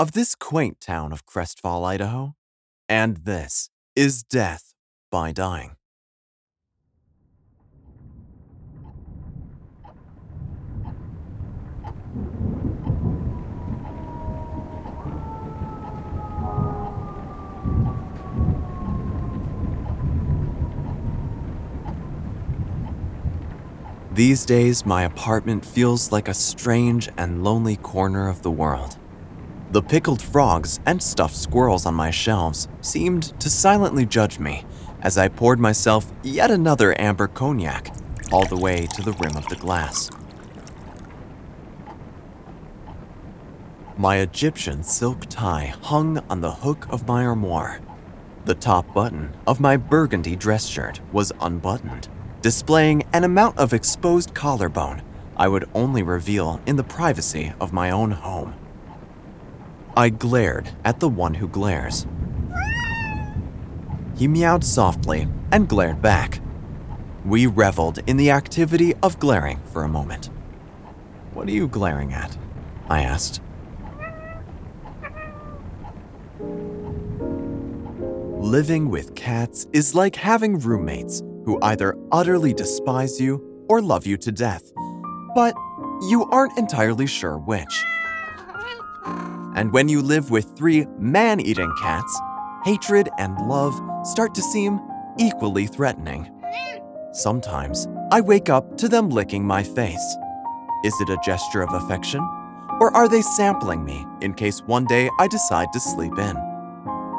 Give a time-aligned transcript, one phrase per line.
[0.00, 2.34] of this quaint town of Crestfall, Idaho.
[2.88, 4.72] And this is Death
[5.10, 5.76] by Dying.
[24.12, 28.96] These days, my apartment feels like a strange and lonely corner of the world.
[29.70, 34.64] The pickled frogs and stuffed squirrels on my shelves seemed to silently judge me
[35.00, 37.94] as I poured myself yet another amber cognac
[38.32, 40.10] all the way to the rim of the glass.
[43.96, 47.80] My Egyptian silk tie hung on the hook of my armoire.
[48.44, 52.08] The top button of my burgundy dress shirt was unbuttoned
[52.42, 55.02] displaying an amount of exposed collarbone
[55.36, 58.54] I would only reveal in the privacy of my own home.
[59.96, 62.06] I glared at the one who glares.
[64.16, 66.40] He meowed softly and glared back.
[67.24, 70.30] We reveled in the activity of glaring for a moment.
[71.34, 72.36] What are you glaring at?
[72.88, 73.40] I asked.
[78.38, 84.16] Living with cats is like having roommates who either utterly despise you or love you
[84.16, 84.72] to death,
[85.34, 85.54] but
[86.08, 87.84] you aren't entirely sure which.
[89.56, 92.20] And when you live with three man eating cats,
[92.64, 93.74] hatred and love
[94.06, 94.80] start to seem
[95.18, 96.30] equally threatening.
[97.12, 100.16] Sometimes I wake up to them licking my face.
[100.84, 102.20] Is it a gesture of affection?
[102.80, 106.36] Or are they sampling me in case one day I decide to sleep in?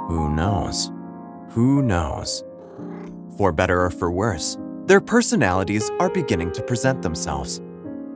[0.07, 0.91] Who knows?
[1.49, 2.43] Who knows?
[3.37, 7.61] For better or for worse, their personalities are beginning to present themselves.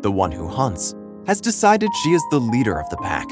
[0.01, 0.95] The one who hunts
[1.27, 3.27] has decided she is the leader of the pack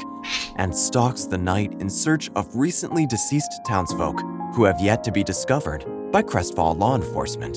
[0.56, 4.20] and stalks the night in search of recently deceased townsfolk
[4.54, 7.56] who have yet to be discovered by Crestfall law enforcement.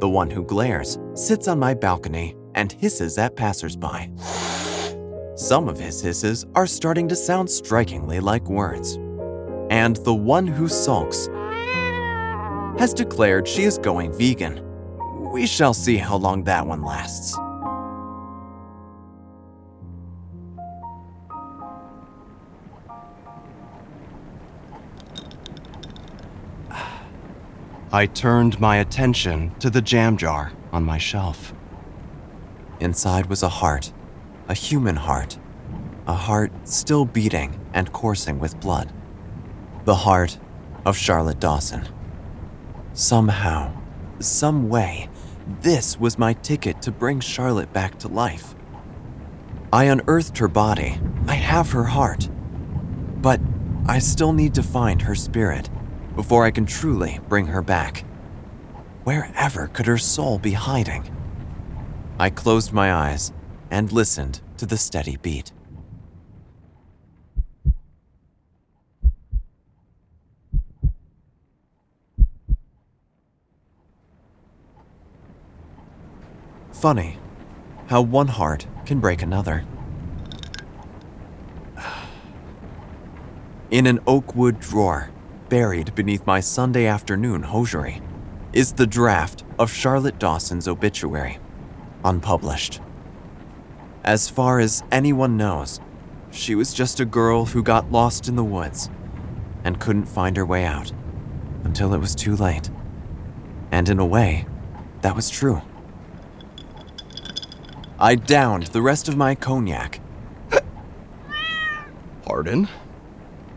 [0.00, 4.10] The one who glares sits on my balcony and hisses at passersby.
[5.36, 8.98] Some of his hisses are starting to sound strikingly like words.
[9.70, 11.28] And the one who sulks
[12.78, 14.60] has declared she is going vegan.
[15.32, 17.36] We shall see how long that one lasts.
[27.90, 31.54] I turned my attention to the jam jar on my shelf.
[32.80, 33.94] Inside was a heart,
[34.46, 35.38] a human heart,
[36.06, 38.92] a heart still beating and coursing with blood.
[39.86, 40.38] The heart
[40.84, 41.88] of Charlotte Dawson.
[42.92, 43.72] Somehow,
[44.18, 45.08] some way,
[45.62, 48.54] this was my ticket to bring Charlotte back to life.
[49.72, 51.00] I unearthed her body.
[51.26, 52.28] I have her heart.
[53.16, 53.40] But
[53.86, 55.70] I still need to find her spirit
[56.18, 58.04] before I can truly bring her back.
[59.04, 61.08] Wherever could her soul be hiding?
[62.18, 63.32] I closed my eyes
[63.70, 65.52] and listened to the steady beat.
[76.72, 77.16] Funny
[77.86, 79.64] how one heart can break another.
[83.70, 85.12] In an oak wood drawer,
[85.48, 88.02] buried beneath my Sunday afternoon hosiery,
[88.52, 91.38] is the draft of Charlotte Dawson's obituary,
[92.04, 92.80] unpublished.
[94.04, 95.80] As far as anyone knows,
[96.30, 98.90] she was just a girl who got lost in the woods
[99.64, 100.92] and couldn't find her way out
[101.64, 102.70] until it was too late.
[103.70, 104.46] And in a way,
[105.02, 105.62] that was true.
[107.98, 110.00] I downed the rest of my cognac.
[112.22, 112.68] Pardon?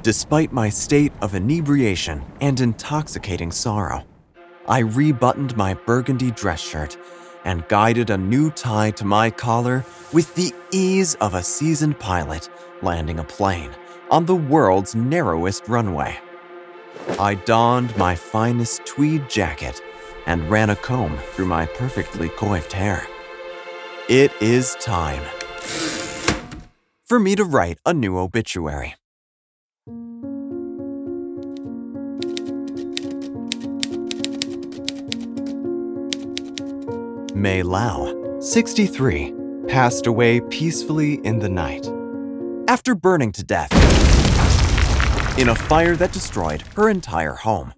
[0.03, 4.03] Despite my state of inebriation and intoxicating sorrow,
[4.67, 6.97] I rebuttoned my burgundy dress shirt
[7.45, 12.49] and guided a new tie to my collar with the ease of a seasoned pilot
[12.81, 13.69] landing a plane
[14.09, 16.19] on the world's narrowest runway.
[17.19, 19.81] I donned my finest tweed jacket
[20.25, 23.07] and ran a comb through my perfectly coiffed hair.
[24.09, 25.23] It is time
[27.05, 28.95] for me to write a new obituary.
[37.41, 39.33] Mei Lao, 63,
[39.67, 41.91] passed away peacefully in the night
[42.67, 43.71] after burning to death
[45.39, 47.73] in a fire that destroyed her entire home.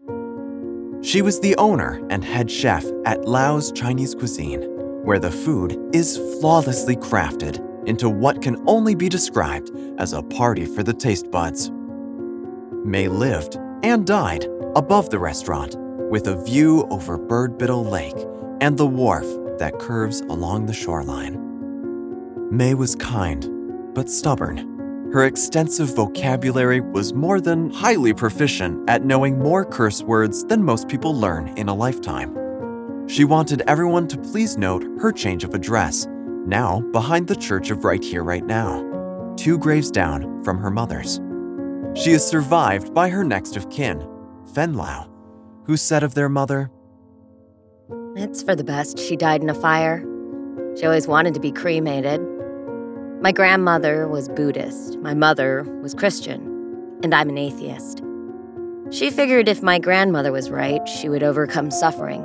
[1.02, 4.64] She was the owner and head chef at Lao's Chinese cuisine,
[5.06, 10.66] where the food is flawlessly crafted into what can only be described as a party
[10.66, 11.72] for the taste buds.
[12.84, 14.46] Mei lived and died
[14.76, 15.78] above the restaurant
[16.12, 18.28] with a view over Birdbittle Lake
[18.60, 19.26] and the wharf
[19.60, 21.40] that curves along the shoreline.
[22.52, 23.50] Mei was kind,
[23.94, 25.12] but stubborn.
[25.14, 30.88] Her extensive vocabulary was more than highly proficient at knowing more curse words than most
[30.88, 32.36] people learn in a lifetime.
[33.08, 36.08] She wanted everyone to please note her change of address,
[36.46, 41.20] now behind the church of Right Here, Right Now, two graves down from her mother's.
[41.96, 44.08] She is survived by her next of kin,
[44.56, 45.10] Fen Lao,
[45.66, 46.72] who said of their mother,
[48.16, 50.06] It's for the best she died in a fire.
[50.78, 52.22] She always wanted to be cremated.
[53.24, 58.04] My grandmother was Buddhist, my mother was Christian, and I'm an atheist.
[58.92, 62.24] She figured if my grandmother was right, she would overcome suffering.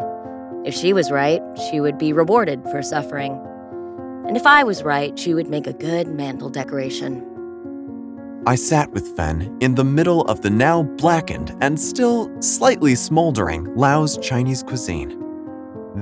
[0.67, 1.40] If she was right,
[1.70, 3.32] she would be rewarded for suffering.
[4.26, 7.25] And if I was right, she would make a good mantle decoration.
[8.46, 13.75] I sat with Fen in the middle of the now blackened and still slightly smoldering
[13.75, 15.27] Lao's Chinese cuisine.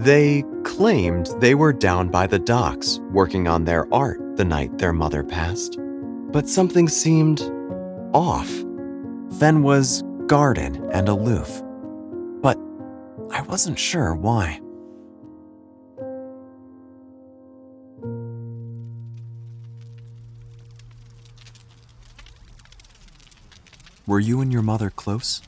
[0.03, 4.93] They claimed they were down by the docks working on their art the night their
[4.93, 5.79] mother passed.
[6.33, 7.41] But something seemed
[8.13, 8.49] off.
[9.39, 11.63] Fen was guarded and aloof.
[12.43, 12.59] But
[13.31, 14.61] I wasn't sure why.
[24.07, 25.41] Were you and your mother close?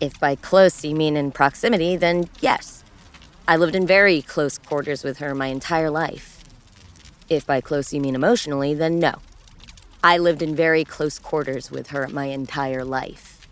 [0.00, 2.77] If by close you mean in proximity, then yes.
[3.48, 6.44] I lived in very close quarters with her my entire life.
[7.30, 9.14] If by close you mean emotionally, then no.
[10.04, 13.48] I lived in very close quarters with her my entire life.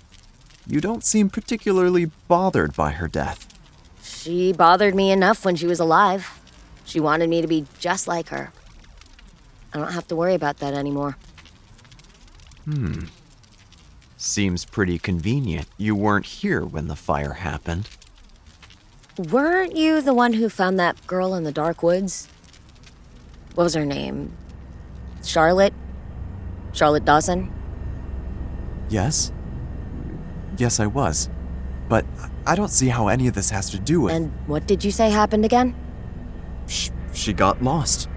[0.66, 3.48] You don't seem particularly bothered by her death.
[4.02, 6.30] She bothered me enough when she was alive.
[6.84, 8.52] She wanted me to be just like her.
[9.72, 11.16] I don't have to worry about that anymore.
[12.66, 13.04] Hmm.
[14.18, 17.88] Seems pretty convenient you weren't here when the fire happened.
[19.18, 22.28] Weren't you the one who found that girl in the dark woods?
[23.54, 24.36] What was her name?
[25.24, 25.72] Charlotte?
[26.72, 27.50] Charlotte Dawson?
[28.90, 29.32] Yes?
[30.58, 31.30] Yes, I was.
[31.88, 32.04] But
[32.46, 34.12] I don't see how any of this has to do with.
[34.14, 35.74] And what did you say happened again?
[36.66, 38.08] Sh- she got lost.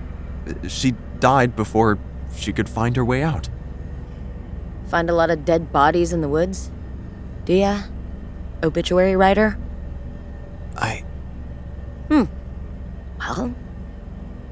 [0.67, 1.97] She died before
[2.35, 3.47] she could find her way out.
[4.87, 6.71] Find a lot of dead bodies in the woods?
[7.45, 7.83] Do ya?
[8.63, 9.57] Obituary writer?
[10.75, 11.03] I.
[12.09, 12.23] Hmm.
[13.19, 13.53] Well,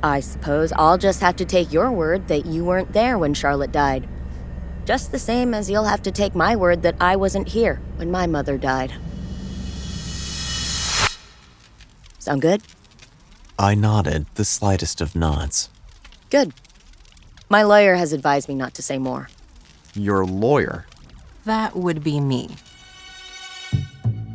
[0.03, 3.71] I suppose I'll just have to take your word that you weren't there when Charlotte
[3.71, 4.07] died.
[4.85, 8.09] Just the same as you'll have to take my word that I wasn't here when
[8.11, 8.93] my mother died.
[12.19, 12.61] Sound good?
[13.59, 15.69] I nodded the slightest of nods.
[16.29, 16.53] Good.
[17.49, 19.29] My lawyer has advised me not to say more.
[19.93, 20.85] Your lawyer.
[21.45, 22.55] That would be me.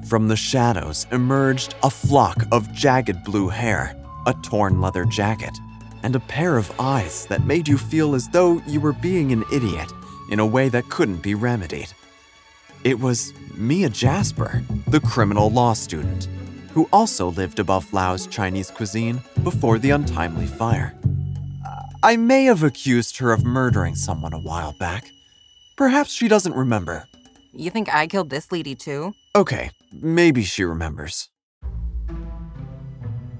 [0.08, 5.58] From the shadows emerged a flock of jagged blue hair, a torn leather jacket,
[6.02, 9.44] and a pair of eyes that made you feel as though you were being an
[9.52, 9.90] idiot
[10.30, 11.92] in a way that couldn't be remedied.
[12.84, 16.28] It was Mia Jasper, the criminal law student,
[16.72, 20.94] who also lived above Lao's Chinese cuisine before the untimely fire.
[22.02, 25.12] I may have accused her of murdering someone a while back.
[25.76, 27.06] Perhaps she doesn't remember.
[27.52, 29.14] You think I killed this lady too?
[29.36, 31.28] Okay, maybe she remembers.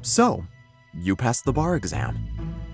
[0.03, 0.47] So,
[0.95, 2.19] you passed the bar exam.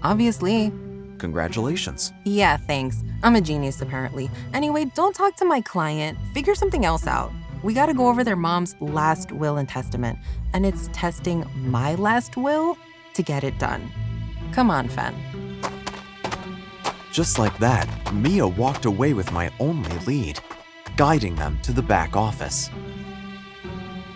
[0.02, 0.70] Obviously.
[1.18, 2.12] Congratulations.
[2.24, 3.02] Yeah, thanks.
[3.22, 4.30] I'm a genius apparently.
[4.52, 6.18] Anyway, don't talk to my client.
[6.34, 7.32] Figure something else out.
[7.62, 10.18] We gotta go over their mom's last will and testament,
[10.52, 12.78] and it's testing my last will
[13.14, 13.90] to get it done.
[14.52, 15.14] Come on, Fen.
[17.10, 20.38] Just like that, Mia walked away with my only lead.
[20.98, 22.70] guiding them to the back office.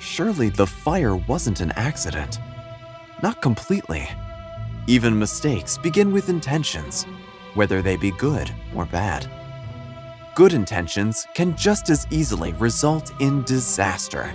[0.00, 2.40] Surely the fire wasn't an accident.
[3.22, 4.08] Not completely.
[4.88, 7.04] Even mistakes begin with intentions,
[7.54, 9.30] whether they be good or bad.
[10.34, 14.34] Good intentions can just as easily result in disaster,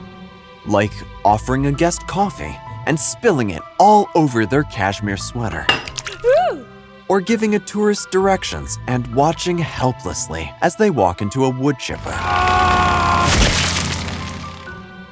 [0.66, 0.94] like
[1.26, 5.68] offering a guest coffee and spilling it all over their cashmere sweater.
[7.10, 12.16] Or giving a tourist directions and watching helplessly as they walk into a wood chipper.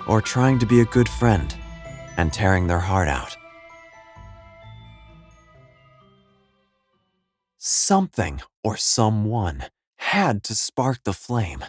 [0.08, 1.54] Or trying to be a good friend
[2.16, 3.36] and tearing their heart out.
[7.68, 9.64] Something or someone
[9.98, 11.66] had to spark the flame.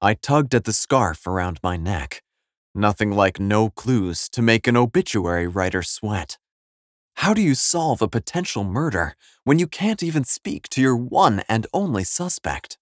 [0.00, 2.22] I tugged at the scarf around my neck.
[2.74, 6.38] Nothing like no clues to make an obituary writer sweat.
[7.16, 11.42] How do you solve a potential murder when you can't even speak to your one
[11.46, 12.78] and only suspect?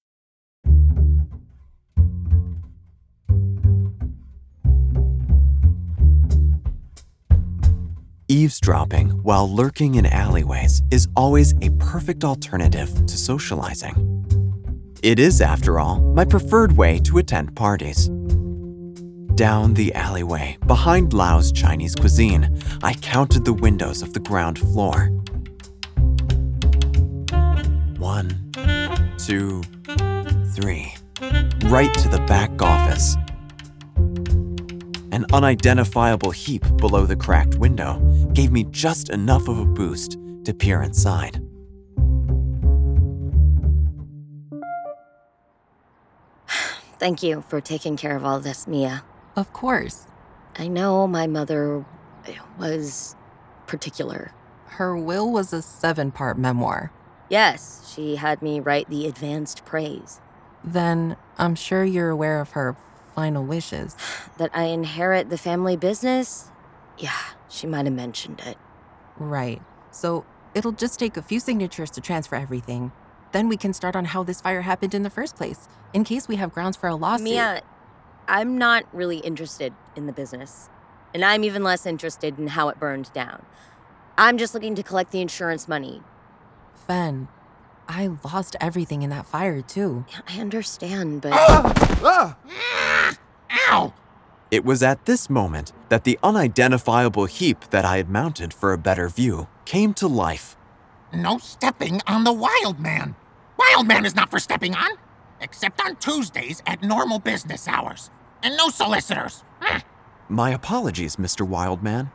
[8.29, 13.95] Eavesdropping while lurking in alleyways is always a perfect alternative to socializing.
[15.01, 18.09] It is, after all, my preferred way to attend parties.
[19.37, 25.07] Down the alleyway, behind Lao's Chinese cuisine, I counted the windows of the ground floor.
[27.99, 28.51] One,
[29.19, 29.63] two,
[30.53, 30.93] three.
[31.67, 33.17] Right to the back office.
[35.17, 37.99] An unidentifiable heap below the cracked window
[38.35, 41.41] gave me just enough of a boost to peer inside.
[46.99, 49.05] Thank you for taking care of all this, Mia.
[49.37, 50.09] Of course.
[50.59, 51.87] I know my mother
[52.59, 53.17] was
[53.67, 54.33] particular.
[54.67, 56.93] Her will was a seven part memoir.
[57.31, 60.21] Yes, she had me write the advanced praise
[60.63, 62.77] Then I'm sure you're aware of her
[63.17, 63.97] final wishes.
[64.39, 66.53] that I inherit the family business.
[66.97, 67.19] Yeah,
[67.49, 68.57] she might have mentioned it.
[69.19, 69.61] Right.
[69.91, 72.93] So it'll just take a few signatures to transfer everything.
[73.33, 76.29] Then we can start on how this fire happened in the first place, in case
[76.29, 77.25] we have grounds for a lawsuit.
[77.25, 77.63] Mia,
[78.29, 80.71] I'm not really interested in the business.
[81.13, 83.45] And I'm even less interested in how it burned down.
[84.19, 86.03] I'm just looking to collect the insurance money.
[86.87, 87.29] Fen,
[87.89, 90.05] I lost everything in that fire too.
[90.29, 91.33] I understand, but
[93.69, 93.95] Ow!
[94.51, 98.79] It was at this moment that the unidentifiable heap that I had mounted for a
[98.79, 100.57] better view came to life.
[101.13, 103.17] No stepping on the Wild Man.
[103.59, 104.93] Wild Man is not for stepping on,
[105.41, 108.11] except on Tuesdays at normal business hours.
[108.43, 109.43] And no solicitors.
[109.61, 109.79] Hmm.
[110.29, 111.47] My apologies, Mr.
[111.47, 112.11] Wildman.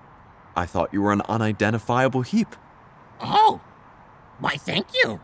[0.55, 2.55] I thought you were an unidentifiable heap.
[3.21, 3.61] Oh,
[4.39, 5.19] why, thank you.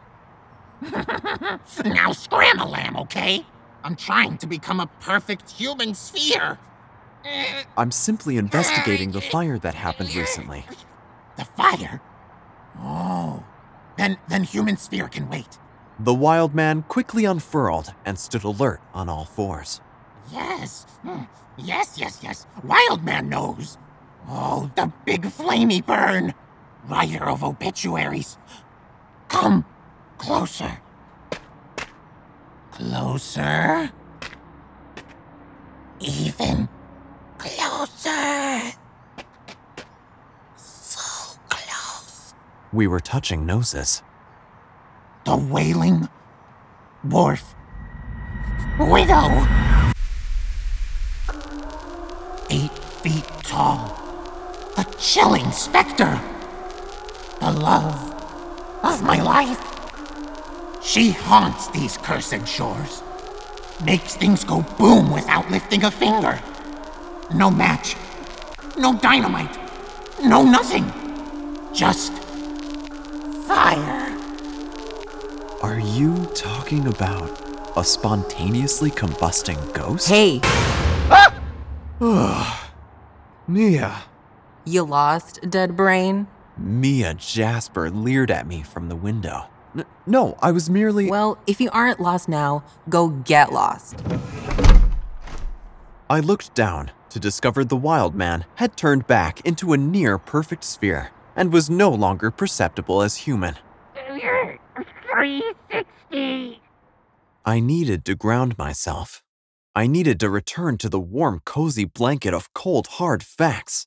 [1.86, 3.46] now scram a lamb, okay?
[3.84, 6.60] I'm trying to become a perfect human sphere.
[7.76, 10.66] I'm simply investigating the fire that happened recently.
[11.38, 12.02] The fire?
[12.80, 13.46] Oh,
[13.98, 15.58] then then human sphere can wait.
[16.00, 19.82] The wild man quickly unfurled and stood alert on all fours.
[20.32, 21.24] Yes, hmm,
[21.58, 22.46] yes, yes, yes.
[22.64, 23.78] Wild Man knows.
[24.28, 26.34] Oh, the big flamey burn.
[26.88, 28.38] Writer of obituaries.
[29.28, 29.66] Come
[30.18, 30.80] closer.
[32.72, 33.92] Closer.
[36.00, 36.70] Even
[37.38, 38.72] closer.
[40.56, 42.34] So close.
[42.72, 44.04] We were touching noses.
[45.26, 46.08] The Wailing
[47.04, 47.56] Wharf
[48.80, 49.48] Widow.
[52.50, 52.72] Eight
[53.02, 53.98] feet tall.
[54.78, 56.22] A chilling specter.
[57.40, 58.14] The love
[58.84, 59.77] of my life.
[60.88, 63.04] She haunts these cursed shores.
[63.84, 66.40] Makes things go boom without lifting a finger.
[67.34, 67.98] No match.
[68.78, 69.58] No dynamite.
[70.24, 70.86] No nothing.
[71.74, 72.14] Just
[73.50, 74.18] fire.
[75.62, 77.30] Are you talking about
[77.76, 80.08] a spontaneously combusting ghost?
[80.08, 80.40] Hey,
[82.00, 82.72] Ah!
[83.46, 84.04] Mia.
[84.64, 86.28] you lost, dead brain?
[86.58, 89.48] Mia Jasper leered at me from the window.
[89.76, 91.10] N- no, I was merely.
[91.10, 94.04] Well, if you aren't lost now, go get lost.
[96.10, 100.64] I looked down to discover the wild man had turned back into a near perfect
[100.64, 103.56] sphere and was no longer perceptible as human.
[105.12, 106.62] 360.
[107.46, 109.24] I needed to ground myself.
[109.76, 113.86] I needed to return to the warm, cozy blanket of cold, hard facts.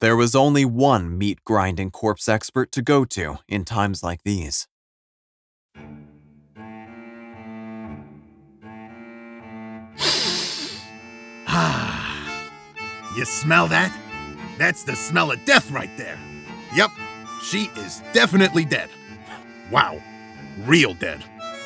[0.00, 4.68] There was only one meat grinding corpse expert to go to in times like these.
[13.16, 13.96] You smell that?
[14.58, 16.18] That's the smell of death right there.
[16.74, 16.90] Yep,
[17.40, 18.88] she is definitely dead.
[19.70, 20.02] Wow,
[20.64, 21.22] real dead.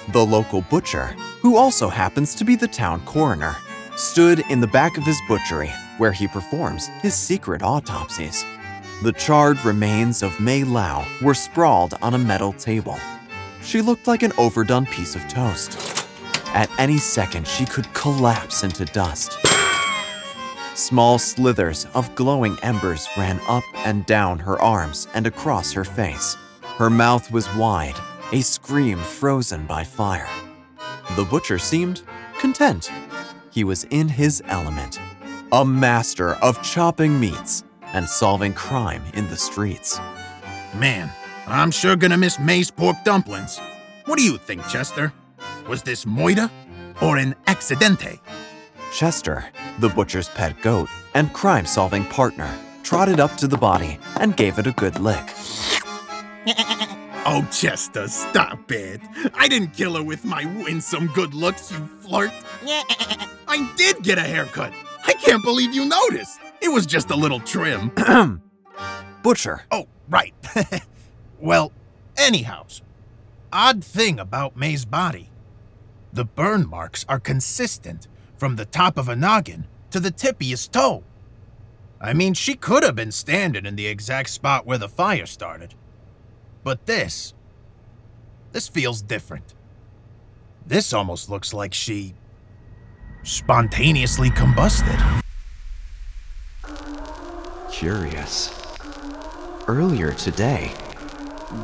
[0.09, 1.07] The local butcher,
[1.41, 3.57] who also happens to be the town coroner,
[3.97, 8.45] stood in the back of his butchery where he performs his secret autopsies.
[9.03, 12.99] The charred remains of Mei Lao were sprawled on a metal table.
[13.63, 15.79] She looked like an overdone piece of toast.
[16.49, 19.48] At any second, she could collapse into dust.
[20.79, 26.37] Small slithers of glowing embers ran up and down her arms and across her face.
[26.63, 27.97] Her mouth was wide,
[28.31, 30.29] a scream frozen by fire.
[31.17, 32.03] The butcher seemed
[32.39, 32.93] content.
[33.51, 35.01] He was in his element,
[35.51, 39.99] a master of chopping meats and solving crime in the streets.
[40.77, 41.11] Man,
[41.49, 43.59] I'm sure gonna miss Mei's pork dumplings.
[44.05, 45.13] What do you think, Chester?
[45.69, 46.49] Was this moida
[47.03, 48.21] or an accidente?
[48.99, 49.45] Chester,
[49.79, 52.53] the butcher's pet goat and crime solving partner,
[52.83, 55.23] trotted up to the body and gave it a good lick.
[57.25, 59.01] Oh, Chester, stop it.
[59.35, 62.33] I didn't kill her with my winsome good looks, you flirt.
[62.67, 64.73] I did get a haircut.
[65.07, 66.41] I can't believe you noticed.
[66.61, 67.93] It was just a little trim.
[69.23, 70.35] Butcher, Oh, right.
[71.39, 71.71] well,
[72.17, 72.83] anyhows,
[73.53, 75.31] odd thing about Mei's body.
[76.13, 81.05] The burn marks are consistent from the top of a noggin to the tippiest toe.
[82.01, 85.75] I mean, she could have been standing in the exact spot where the fire started.
[86.63, 87.35] But this.
[88.53, 89.55] This feels different.
[90.65, 92.15] This almost looks like she.
[93.25, 95.23] spontaneously combusted.
[97.71, 98.53] curious.
[99.69, 100.73] Earlier today,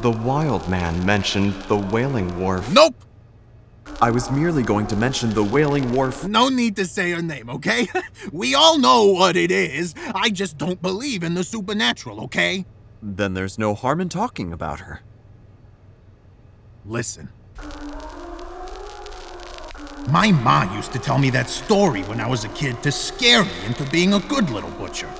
[0.00, 2.72] the wild man mentioned the Wailing wharf.
[2.72, 2.94] Nope!
[4.00, 6.26] I was merely going to mention the Wailing wharf.
[6.26, 7.88] No need to say her name, okay?
[8.32, 9.94] we all know what it is.
[10.14, 12.66] I just don't believe in the supernatural, okay?
[13.02, 15.00] Then there's no harm in talking about her.
[16.84, 17.30] Listen.
[20.08, 23.44] My ma used to tell me that story when I was a kid to scare
[23.44, 25.10] me into being a good little butcher.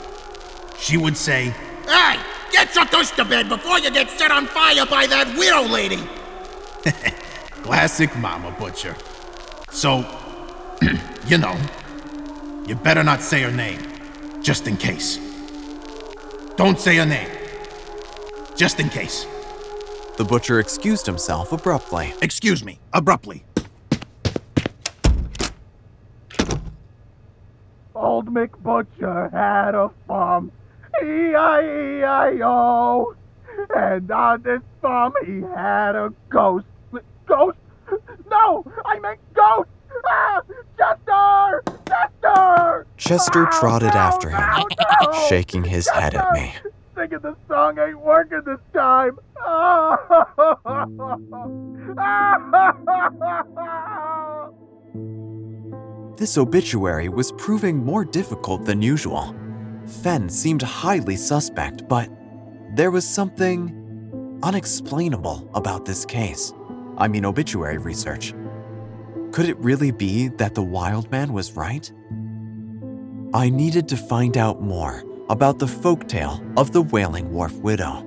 [0.79, 1.55] She would say,
[1.87, 2.21] Hey,
[2.53, 6.07] get your tush to bed before you get set on fire by that widow lady.
[7.65, 8.95] Classic mama butcher.
[9.71, 10.05] So,
[11.27, 11.59] you know,
[12.69, 13.81] you better not say her name,
[14.43, 15.19] just in case.
[16.57, 17.31] Don't say her name,
[18.55, 19.25] just in case.
[20.19, 22.13] The butcher excused himself abruptly.
[22.21, 23.47] Excuse me, abruptly.
[27.95, 30.53] Old McButcher had a farm,
[31.03, 32.45] E-I-E-I-O.
[33.75, 36.67] And on this farm he had a ghost.
[37.35, 37.59] Ghost?
[38.31, 39.69] No, I meant ghost!
[40.07, 40.41] Ah!
[40.79, 41.63] Chester!
[41.89, 42.87] Chester!
[42.97, 44.67] Chester Ah, trotted no, after him, no,
[45.03, 45.13] no!
[45.29, 46.55] shaking his head at me.
[46.95, 49.19] Singing the song ain't working this time.
[56.17, 59.35] This obituary was proving more difficult than usual.
[60.03, 62.09] Fen seemed highly suspect, but
[62.77, 66.53] there was something unexplainable about this case.
[66.97, 68.35] I mean, obituary research.
[69.33, 71.91] Could it really be that the wild man was right?
[73.35, 78.03] I needed to find out more about the folktale of the Wailing Wharf Widow.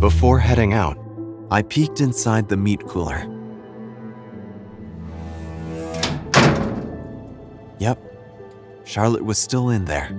[0.00, 0.98] Before heading out,
[1.50, 3.26] I peeked inside the meat cooler.
[7.78, 7.98] Yep,
[8.84, 10.10] Charlotte was still in there.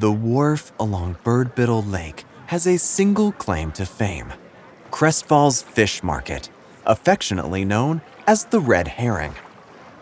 [0.00, 4.32] The wharf along Birdbiddle Lake has a single claim to fame
[4.90, 6.48] Crestfalls Fish Market,
[6.86, 9.34] affectionately known as the Red Herring.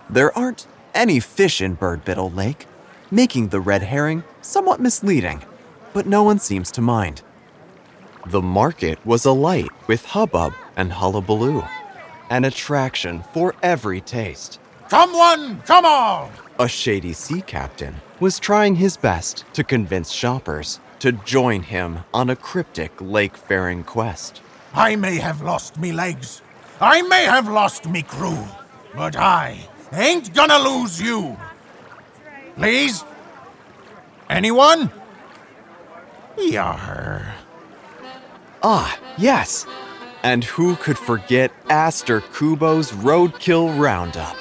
[0.09, 2.67] There aren't any fish in Birdbiddle Lake,
[3.11, 5.43] making the red herring somewhat misleading,
[5.93, 7.23] but no one seems to mind.
[8.25, 11.65] The market was alight with hubbub and hullabaloo,
[12.31, 14.61] an attraction for every taste.
[14.91, 16.31] Come one, come all!
[16.61, 22.31] A shady sea captain was trying his best to convince shoppers to join him on
[22.31, 24.43] a cryptic lake-faring quest.
[24.75, 26.43] I may have lost me legs.
[26.81, 28.45] I may have lost me crew.
[28.95, 31.37] But I ain't gonna lose you.
[32.57, 33.05] Please?
[34.29, 34.91] Anyone?
[36.37, 37.35] Yar.
[38.63, 39.67] Ah, yes!
[40.25, 44.37] And who could forget Aster Kubo's Roadkill Roundup?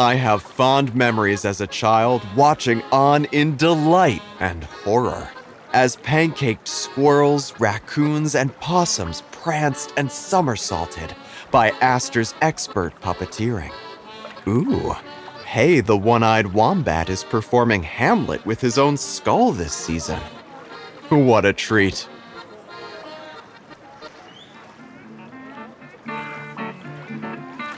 [0.00, 5.28] I have fond memories as a child watching on in delight and horror
[5.74, 11.14] as pancaked squirrels, raccoons, and possums pranced and somersaulted
[11.50, 13.72] by Astor's expert puppeteering.
[14.48, 14.94] Ooh,
[15.44, 20.20] hey, the one eyed wombat is performing Hamlet with his own skull this season.
[21.10, 22.08] What a treat.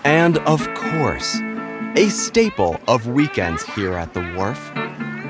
[0.05, 1.41] And of course,
[1.95, 4.73] a staple of weekends here at the wharf,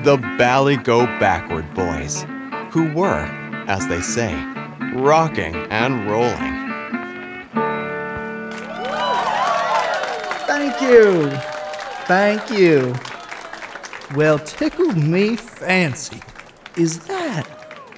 [0.03, 2.25] the Bally Go Backward Boys,
[2.71, 3.25] who were,
[3.67, 4.33] as they say,
[4.93, 6.63] rocking and rolling.
[10.47, 11.29] Thank you.
[12.05, 12.95] Thank you.
[14.15, 16.21] Well, tickled me fancy.
[16.77, 17.43] Is that?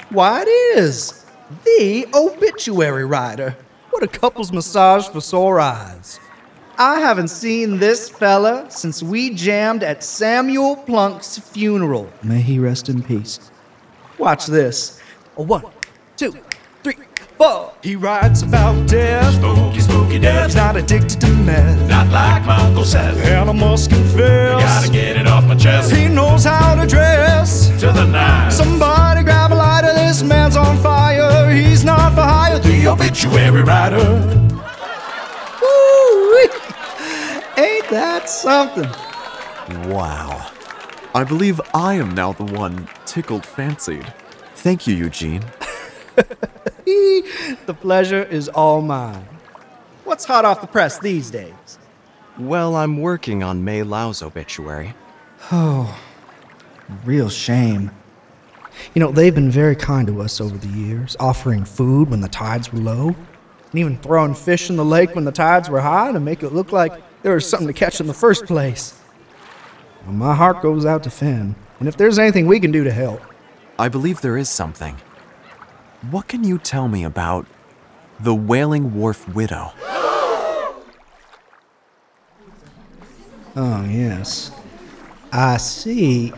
[0.10, 0.47] Why, it
[0.80, 1.23] is.
[1.65, 3.56] The obituary writer.
[3.91, 6.19] What a couple's massage for sore eyes.
[6.78, 12.10] I haven't seen this fella since we jammed at Samuel Plunk's funeral.
[12.22, 13.40] May he rest in peace.
[14.18, 15.00] Watch this.
[15.38, 15.64] A one,
[16.18, 16.36] two,
[16.84, 16.98] three,
[17.38, 17.72] four.
[17.82, 19.36] He writes about death.
[19.36, 20.48] Spooky, spooky death.
[20.48, 21.88] He's not addicted to meth.
[21.88, 23.18] Not like my uncle Seth.
[23.26, 24.62] And I must confess.
[24.62, 25.94] Gotta get it off my chest.
[25.94, 27.70] He knows how to dress.
[27.80, 28.52] To the nine.
[28.52, 31.50] Somebody grab a lighter, this man's on fire.
[31.50, 32.60] He's not for hire.
[32.60, 34.44] the obituary writer.
[37.95, 39.89] Ain't that something?
[39.89, 40.51] Wow.
[41.13, 44.05] I believe I am now the one tickled fancied.
[44.55, 45.45] Thank you, Eugene.
[46.86, 49.25] the pleasure is all mine.
[50.03, 51.79] What's hot off the press these days?
[52.38, 54.93] Well, I'm working on Mei Lao's obituary.
[55.53, 55.97] Oh,
[57.05, 57.91] real shame.
[58.93, 62.27] You know, they've been very kind to us over the years, offering food when the
[62.27, 63.08] tides were low,
[63.71, 66.49] and even throwing fish in the lake when the tides were high to make it
[66.49, 69.00] look like there was something to catch in the first place.
[70.04, 72.92] Well, my heart goes out to Finn, and if there's anything we can do to
[72.92, 73.20] help,
[73.80, 74.96] I believe there is something.
[76.12, 77.48] What can you tell me about
[78.20, 79.72] the Wailing Wharf Widow?
[83.56, 84.52] Oh, yes.
[85.32, 86.32] I see.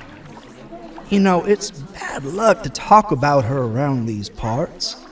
[1.09, 5.05] You know, it's bad luck to talk about her around these parts.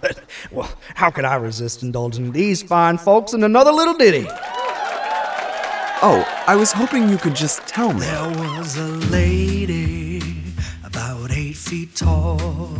[0.00, 4.26] But, well, how could I resist indulging these fine folks in another little ditty?
[6.04, 8.00] Oh, I was hoping you could just tell me.
[8.00, 10.20] There was a lady
[10.84, 12.76] about eight feet tall.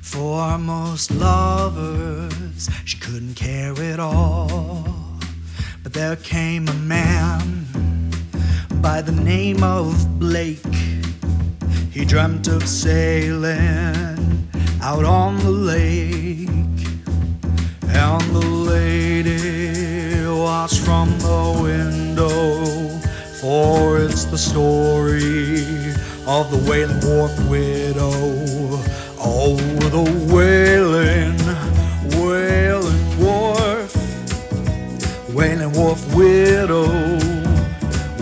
[0.00, 4.84] For most lovers, she couldn't care at all.
[5.82, 8.10] But there came a man
[8.80, 10.74] by the name of Blake.
[11.90, 14.39] He dreamt of sailing
[14.82, 16.48] out on the lake.
[17.92, 22.64] And the lady watched from the window,
[23.40, 25.62] for it's the story
[26.26, 28.10] of the Wailing Wharf widow.
[29.22, 29.56] Oh,
[29.96, 31.38] the Wailing,
[32.18, 33.94] Wailing Wharf,
[35.34, 36.88] Wailing Wharf widow,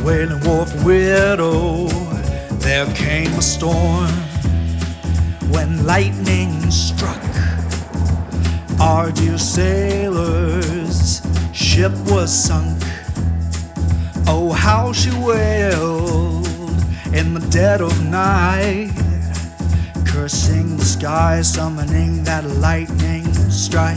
[0.03, 1.87] Wailing Wharf widow.
[2.59, 4.28] There came a storm
[5.51, 7.23] when lightning struck.
[8.81, 12.83] Our dear sailor's ship was sunk.
[14.27, 16.47] Oh, how she wailed
[17.15, 18.93] in the dead of night,
[20.07, 23.97] cursing the sky, summoning that lightning strike.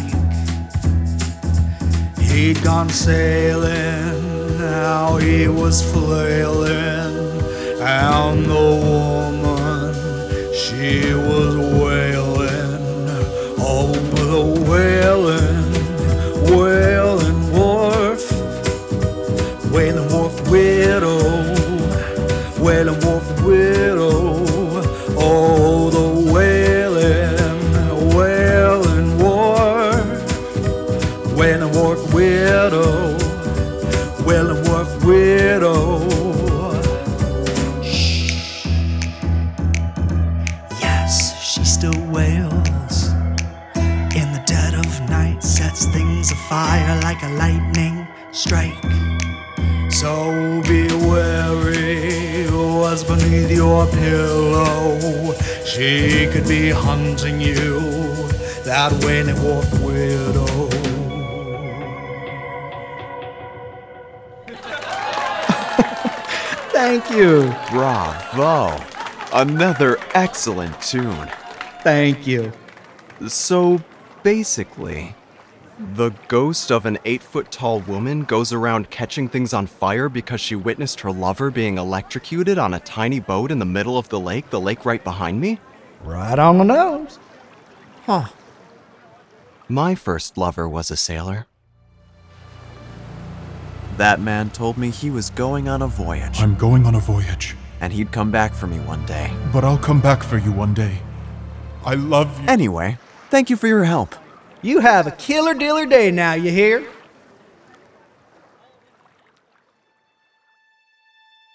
[2.18, 7.42] He'd gone sailing, now he was flailing,
[7.82, 9.51] and the woman,
[10.62, 12.84] she was wailing
[13.60, 15.11] over the wailing,
[70.32, 71.30] excellent tune.
[71.84, 72.54] Thank you.
[73.28, 73.82] So
[74.24, 75.14] basically,
[75.96, 80.40] The ghost of an eight foot tall woman goes around catching things on fire because
[80.40, 84.20] she witnessed her lover being electrocuted on a tiny boat in the middle of the
[84.20, 85.60] lake, the lake right behind me?
[86.04, 87.18] Right on the nose.
[88.06, 88.28] Huh.
[89.68, 91.48] My first lover was a sailor.
[93.98, 97.56] That man told me he was going on a voyage I'm going on a voyage,
[97.82, 99.32] and he'd come back for me one day.
[99.52, 101.00] but I'll come back for you one day.
[101.84, 102.48] I love you.
[102.48, 102.98] Anyway,
[103.30, 104.16] thank you for your help.
[104.62, 106.88] You have a killer dealer day now, you hear?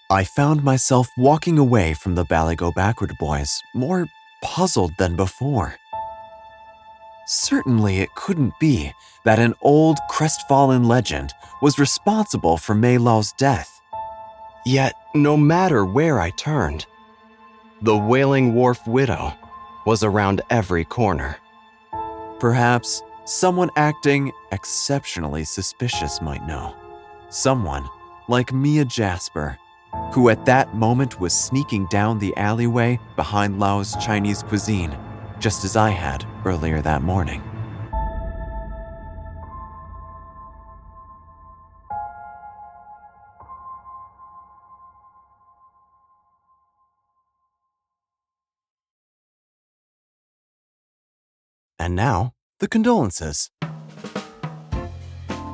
[0.09, 4.07] I found myself walking away from the Ballygo Backward Boys, more
[4.41, 5.75] puzzled than before.
[7.25, 8.93] Certainly, it couldn't be
[9.25, 13.76] that an old crestfallen legend was responsible for Mei Lao's death.
[14.67, 16.85] Yet, no matter where I turned,
[17.81, 19.31] the Wailing Wharf Widow
[19.85, 21.37] was around every corner.
[22.41, 26.75] Perhaps someone acting exceptionally suspicious might know.
[27.29, 27.87] Someone
[28.27, 29.57] like Mia Jasper,
[30.11, 34.97] who at that moment was sneaking down the alleyway behind Lao's Chinese cuisine,
[35.39, 37.41] just as I had earlier that morning.
[51.87, 53.49] And now, the condolences.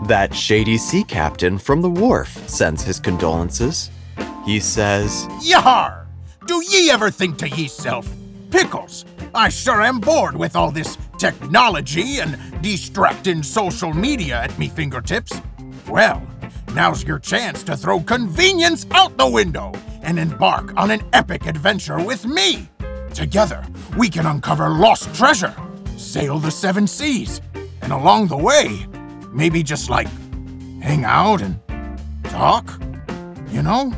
[0.07, 3.91] That shady sea captain from the wharf sends his condolences.
[4.43, 6.07] He says, Yar!
[6.47, 8.11] Do ye ever think to yeself,
[8.49, 14.69] Pickles, I sure am bored with all this technology and distracting social media at me
[14.69, 15.39] fingertips.
[15.87, 16.25] Well,
[16.73, 22.03] now's your chance to throw convenience out the window and embark on an epic adventure
[22.03, 22.69] with me.
[23.13, 23.63] Together,
[23.95, 25.53] we can uncover lost treasure,
[26.13, 27.41] sail the seven seas,
[27.81, 28.85] and along the way,
[29.31, 30.07] maybe just like
[30.79, 31.59] hang out and
[32.25, 32.79] talk,
[33.49, 33.91] you know?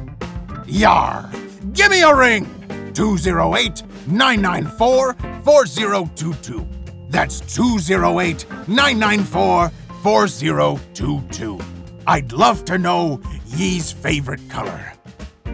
[0.65, 1.29] Yar!
[1.73, 2.45] Give me a ring!
[2.93, 6.65] 208 994 4022.
[7.09, 9.69] That's 208 994
[10.01, 11.59] 4022.
[12.07, 14.93] I'd love to know ye's favorite color.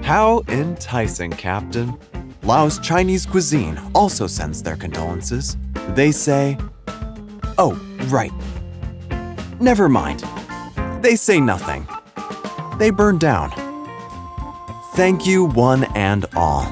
[0.03, 1.97] How enticing, Captain.
[2.43, 5.57] Lao's Chinese cuisine also sends their condolences.
[5.95, 6.57] They say,
[7.57, 8.31] Oh, right.
[9.59, 10.23] Never mind.
[11.01, 11.85] They say nothing.
[12.77, 13.51] They burn down.
[14.95, 16.65] Thank you, one and all.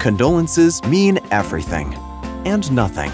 [0.00, 1.94] Condolences mean everything
[2.44, 3.12] and nothing.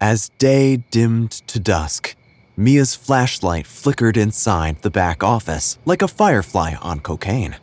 [0.00, 2.16] As day dimmed to dusk,
[2.56, 7.56] Mia's flashlight flickered inside the back office like a firefly on cocaine.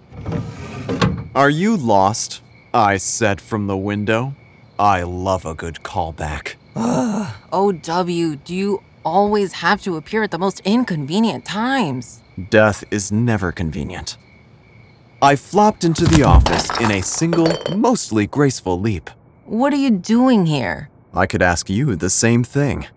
[1.35, 2.41] Are you lost?
[2.73, 4.35] I said from the window.
[4.79, 6.55] I love a good callback.
[6.75, 12.23] OW, do you always have to appear at the most inconvenient times?
[12.49, 14.17] Death is never convenient.
[15.21, 19.09] I flopped into the office in a single, mostly graceful leap.
[19.45, 20.89] What are you doing here?
[21.13, 22.87] I could ask you the same thing.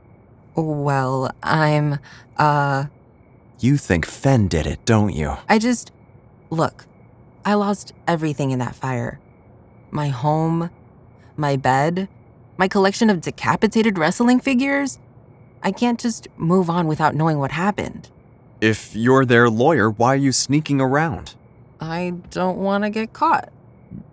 [0.55, 1.99] Well, I'm,
[2.37, 2.87] uh,
[3.61, 5.37] You think Fen did it, don't you?
[5.49, 5.93] I just.
[6.51, 6.87] Look,
[7.45, 9.19] I lost everything in that fire
[9.93, 10.71] my home,
[11.37, 12.09] my bed,
[12.57, 14.99] my collection of decapitated wrestling figures.
[15.63, 18.09] I can't just move on without knowing what happened.
[18.61, 21.35] If you're their lawyer, why are you sneaking around?
[21.81, 23.53] I don't want to get caught,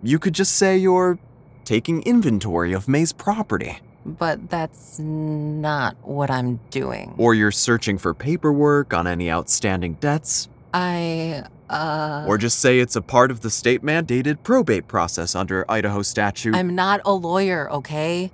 [0.02, 1.18] You could just say you're
[1.64, 3.78] taking inventory of Mei's property.
[4.18, 7.14] But that's not what I'm doing.
[7.18, 10.48] Or you're searching for paperwork on any outstanding debts.
[10.74, 12.24] I, uh.
[12.28, 16.54] Or just say it's a part of the state mandated probate process under Idaho statute.
[16.54, 18.30] I'm not a lawyer, okay?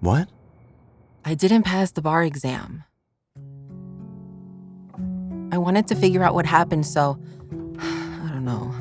[0.00, 0.28] what?
[1.24, 2.84] I didn't pass the bar exam.
[5.52, 7.18] I wanted to figure out what happened, so
[7.78, 8.74] I don't know.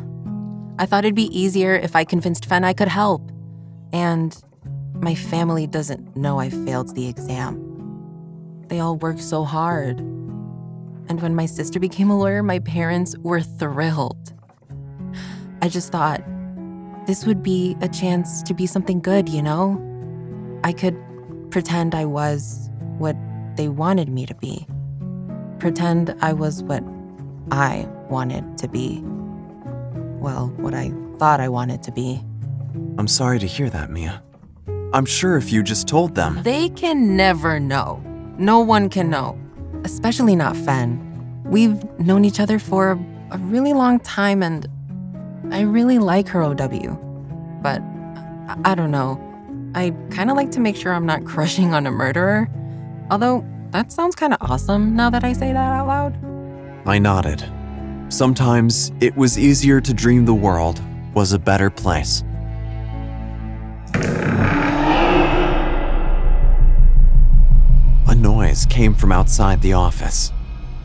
[0.80, 3.32] I thought it'd be easier if I convinced Fen I could help.
[3.92, 4.42] And
[5.02, 7.66] my family doesn't know I failed the exam.
[8.68, 10.00] They all work so hard.
[10.00, 14.34] And when my sister became a lawyer, my parents were thrilled.
[15.62, 16.22] I just thought
[17.08, 19.82] this would be a chance to be something good, you know?
[20.64, 20.98] I could
[21.50, 23.16] pretend I was what
[23.56, 24.68] they wanted me to be.
[25.60, 26.84] Pretend I was what
[27.52, 29.02] I wanted to be.
[30.20, 32.22] Well, what I thought I wanted to be.
[32.98, 34.22] I'm sorry to hear that, Mia.
[34.92, 36.42] I'm sure if you just told them.
[36.44, 38.02] They can never know.
[38.38, 39.38] No one can know,
[39.84, 41.06] especially not Fen.
[41.46, 42.92] We've known each other for
[43.32, 44.68] a really long time, and
[45.52, 46.96] I really like her OW,
[47.62, 49.22] but I, I don't know.
[49.76, 52.50] I kind of like to make sure I'm not crushing on a murderer.
[53.12, 56.18] Although, that sounds kind of awesome now that I say that out loud.
[56.88, 57.44] I nodded.
[58.10, 60.82] Sometimes it was easier to dream the world
[61.14, 62.24] was a better place.
[68.50, 70.32] Noise came from outside the office.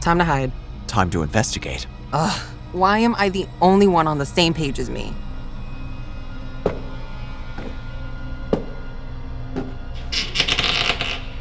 [0.01, 0.53] Time to hide.
[0.87, 1.87] Time to investigate.
[2.13, 2.41] Ugh,
[2.73, 5.15] why am I the only one on the same page as me?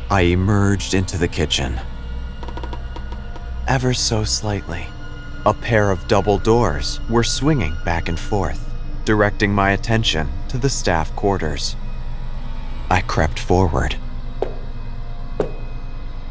[0.09, 1.79] I emerged into the kitchen.
[3.67, 4.85] Ever so slightly,
[5.45, 8.69] a pair of double doors were swinging back and forth,
[9.05, 11.75] directing my attention to the staff quarters.
[12.89, 13.97] I crept forward.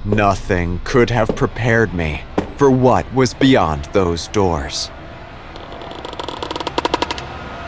[0.05, 2.23] Nothing could have prepared me
[2.57, 4.91] for what was beyond those doors.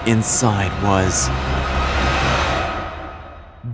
[0.04, 1.28] Inside was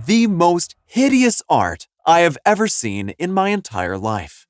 [0.05, 4.45] the most hideous art I have ever seen in my entire life.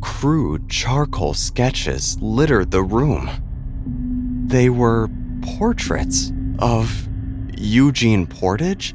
[0.00, 3.28] Crude charcoal sketches littered the room.
[4.46, 5.10] They were
[5.42, 7.06] portraits of
[7.58, 8.94] Eugene Portage,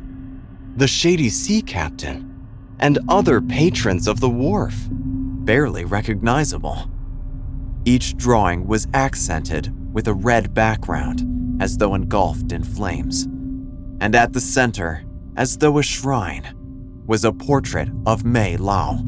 [0.75, 2.30] the shady sea captain,
[2.81, 6.89] and other patrons of the wharf, barely recognizable.
[7.85, 13.23] Each drawing was accented with a red background, as though engulfed in flames.
[14.01, 15.03] And at the center,
[15.37, 16.55] as though a shrine,
[17.05, 19.03] was a portrait of Mei Lao.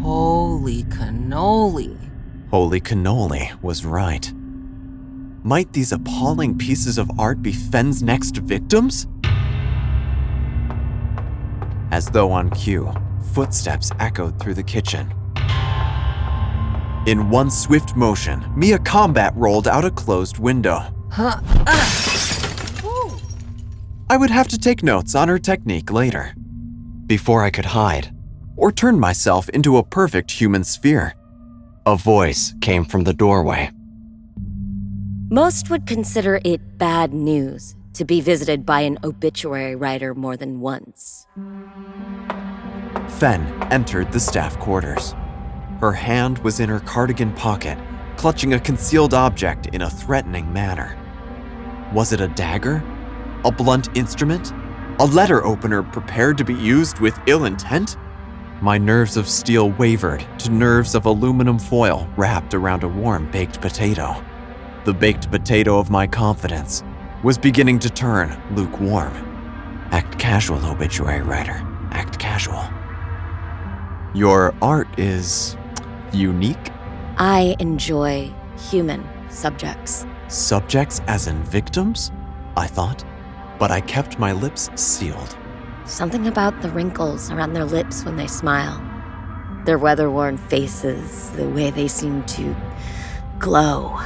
[0.00, 1.98] Holy cannoli.
[2.50, 4.32] Holy cannoli was right.
[5.42, 9.06] Might these appalling pieces of art be Fen's next victims?
[11.90, 12.92] As though on cue,
[13.32, 15.12] footsteps echoed through the kitchen.
[17.06, 20.80] In one swift motion, Mia Combat rolled out a closed window.
[21.10, 21.40] Huh.
[21.66, 22.06] Ah.
[24.10, 26.34] I would have to take notes on her technique later.
[27.06, 28.12] Before I could hide,
[28.56, 31.14] or turn myself into a perfect human sphere,
[31.86, 33.70] a voice came from the doorway.
[35.30, 40.60] Most would consider it bad news to be visited by an obituary writer more than
[40.60, 41.26] once.
[43.18, 45.14] Fen entered the staff quarters.
[45.80, 47.78] Her hand was in her cardigan pocket,
[48.16, 50.96] clutching a concealed object in a threatening manner.
[51.92, 52.82] Was it a dagger?
[53.44, 54.52] A blunt instrument?
[54.98, 57.96] A letter opener prepared to be used with ill intent?
[58.60, 63.60] My nerves of steel wavered to nerves of aluminum foil wrapped around a warm baked
[63.60, 64.22] potato.
[64.84, 66.82] The baked potato of my confidence
[67.26, 69.12] was beginning to turn lukewarm.
[69.90, 71.60] Act casual, obituary writer.
[71.90, 72.62] Act casual.
[74.14, 75.56] Your art is
[76.12, 76.70] unique?
[77.16, 78.32] I enjoy
[78.70, 80.06] human subjects.
[80.28, 82.12] Subjects as in victims?
[82.56, 83.04] I thought.
[83.58, 85.36] But I kept my lips sealed.
[85.84, 88.80] Something about the wrinkles around their lips when they smile.
[89.64, 92.54] Their weather worn faces, the way they seem to
[93.40, 93.98] glow.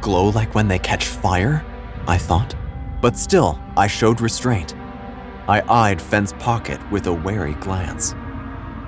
[0.00, 1.64] Glow like when they catch fire?
[2.06, 2.54] I thought.
[3.00, 4.74] But still, I showed restraint.
[5.48, 8.14] I eyed Fen's pocket with a wary glance.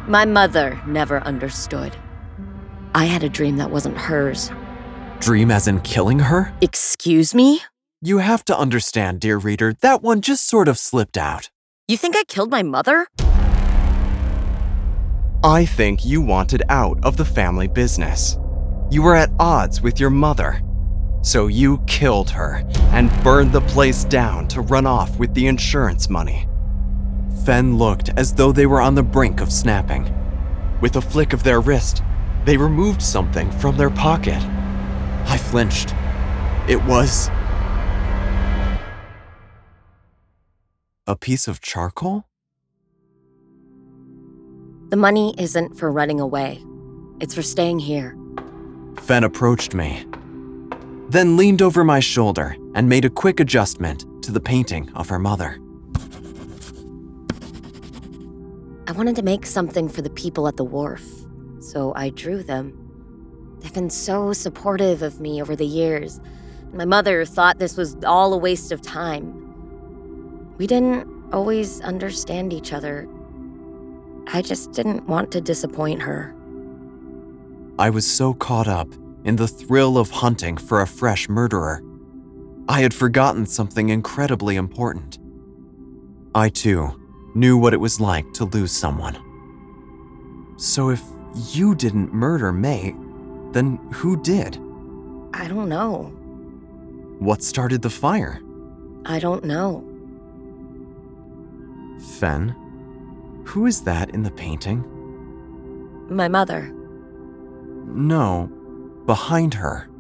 [0.07, 1.97] My mother never understood.
[2.95, 4.51] I had a dream that wasn't hers.
[5.21, 6.53] Dream as in killing her?
[6.61, 7.63] Excuse me?
[8.03, 11.51] You have to understand, dear reader, that one just sort of slipped out.
[11.87, 13.07] You think I killed my mother?
[15.45, 18.39] I think you wanted out of the family business.
[18.91, 20.61] You were at odds with your mother.
[21.23, 26.09] So you killed her and burned the place down to run off with the insurance
[26.09, 26.49] money.
[27.45, 30.15] Fen looked as though they were on the brink of snapping.
[30.81, 32.03] With a flick of their wrist,
[32.45, 34.43] they removed something from their pocket.
[35.27, 35.95] I flinched.
[36.69, 37.29] It was.
[41.07, 42.25] A piece of charcoal?
[44.91, 46.65] The money isn't for running away,
[47.21, 48.17] it's for staying here.
[49.03, 50.05] Fen approached me,
[51.11, 55.19] then leaned over my shoulder and made a quick adjustment to the painting of her
[55.19, 55.59] mother.
[58.87, 61.05] I wanted to make something for the people at the wharf,
[61.59, 62.77] so I drew them.
[63.59, 66.21] They've been so supportive of me over the years.
[66.73, 69.35] My mother thought this was all a waste of time.
[70.59, 73.09] We didn't always understand each other.
[74.29, 76.33] I just didn't want to disappoint her.
[77.81, 78.89] I was so caught up
[79.25, 81.83] in the thrill of hunting for a fresh murderer.
[82.69, 85.19] I had forgotten something incredibly important.
[86.35, 86.99] I, too,
[87.35, 89.19] knew what it was like to lose someone.
[90.57, 91.03] So if
[91.53, 92.95] you didn't murder Mei,
[93.53, 94.57] then who did?
[95.33, 96.13] I don't know.
[97.19, 98.41] What started the fire?
[99.05, 99.85] I don't know.
[102.19, 102.55] Fen?
[103.47, 104.85] Who is that in the painting?
[106.09, 106.73] My mother.
[107.87, 108.51] No,
[109.11, 109.91] behind her.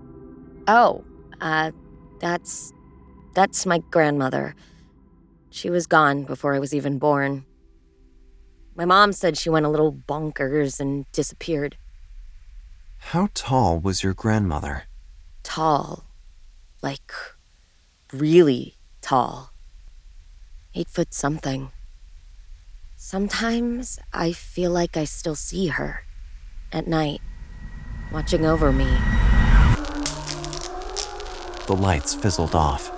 [0.68, 1.02] Oh,
[1.40, 1.72] uh,
[2.20, 2.72] that's.
[3.34, 4.54] That's my grandmother.
[5.50, 7.44] She was gone before I was even born.
[8.76, 11.76] My mom said she went a little bonkers and disappeared.
[12.98, 14.84] How tall was your grandmother?
[15.42, 16.04] Tall.
[16.80, 17.12] Like,
[18.12, 19.50] really tall.
[20.74, 21.72] Eight foot something.
[22.96, 26.04] Sometimes I feel like I still see her
[26.72, 27.20] at night,
[28.10, 28.88] watching over me.
[31.66, 32.90] The lights fizzled off.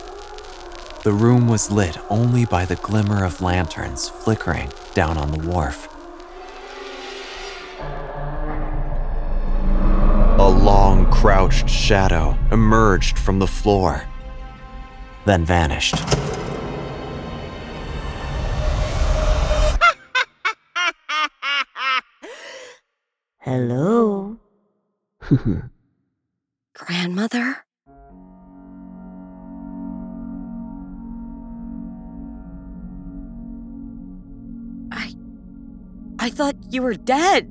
[1.05, 5.89] The room was lit only by the glimmer of lanterns flickering down on the wharf.
[10.39, 14.05] A long, crouched shadow emerged from the floor,
[15.27, 15.97] then vanished.
[23.41, 24.39] Hello?
[26.75, 27.65] Grandmother?
[34.91, 35.15] I.
[36.19, 37.49] I thought you were dead.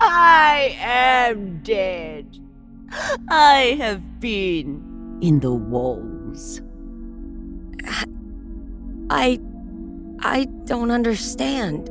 [0.00, 2.38] I am dead.
[3.28, 6.60] I have been in the walls.
[9.10, 9.40] I.
[10.22, 11.90] I don't understand.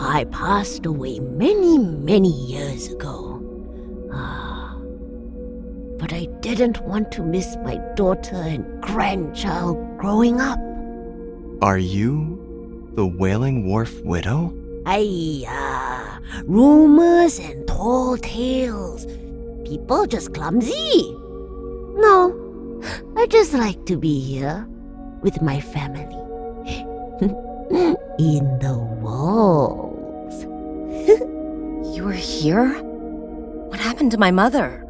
[0.00, 3.42] I passed away many, many years ago.
[4.12, 4.76] Ah.
[5.98, 10.60] But I didn't want to miss my daughter and grandchild growing up.
[11.60, 14.54] Are you the Wailing Wharf widow?
[14.84, 19.04] Aiyah, rumors and tall tales.
[19.64, 21.12] People just clumsy.
[21.98, 22.80] No,
[23.16, 24.64] I just like to be here
[25.22, 26.14] with my family.
[28.18, 29.87] In the walls.
[31.98, 32.80] You were here?
[33.70, 34.86] What happened to my mother?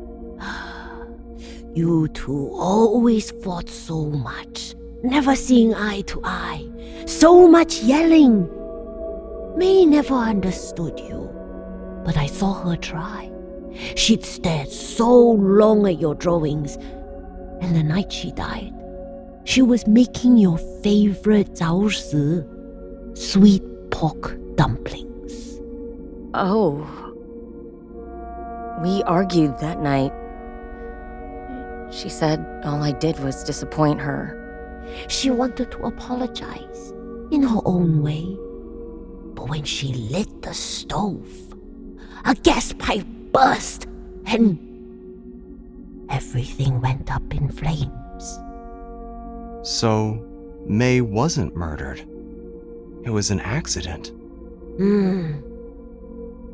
[1.73, 6.69] You two always fought so much, never seeing eye to eye,
[7.07, 8.47] so much yelling.
[9.57, 11.31] Mei never understood you,
[12.05, 13.33] but I saw her try.
[13.97, 16.77] She'd stared so long at your drawings,
[17.63, 18.75] and the night she died,
[19.45, 22.45] she was making your favorite 早食,
[23.15, 25.08] sweet pork dumplings.
[26.41, 26.87] Oh.
[28.81, 30.13] We argued that night.
[31.93, 34.37] She said all I did was disappoint her.
[35.09, 36.93] She wanted to apologize
[37.33, 38.37] in her own way.
[39.35, 41.29] But when she lit the stove,
[42.25, 43.89] a gas pipe burst
[44.27, 48.39] and everything went up in flames.
[49.65, 50.25] So,
[50.67, 51.99] Mei wasn't murdered.
[53.03, 54.13] It was an accident.
[54.77, 55.48] Hmm.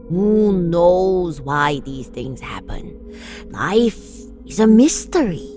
[0.09, 3.00] Who knows why these things happen?
[3.48, 5.48] Life is a mystery,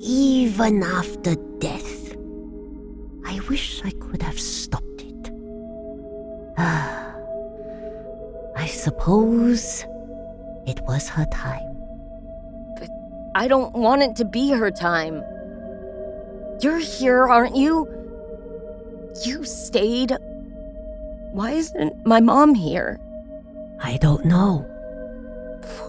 [0.00, 2.16] even after death.
[3.24, 5.30] I wish I could have stopped it.
[6.58, 7.14] I
[8.66, 9.84] suppose
[10.66, 11.76] it was her time.
[12.78, 12.90] But
[13.36, 15.22] I don't want it to be her time.
[16.60, 17.86] You're here, aren't you?
[19.24, 20.16] You stayed.
[21.32, 22.98] Why isn't my mom here?
[23.80, 24.66] I don't know.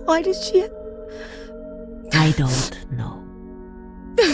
[0.05, 0.67] Why did she.
[2.13, 3.23] I don't know.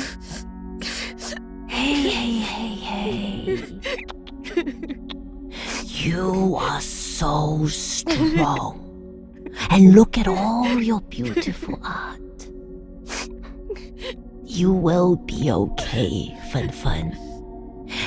[1.67, 3.81] hey, hey, hey, hey.
[5.85, 8.87] You are so strong.
[9.69, 12.19] And look at all your beautiful art.
[14.43, 17.30] You will be okay, Fun Fun.